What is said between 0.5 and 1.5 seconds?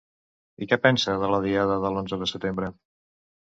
I què pensa de la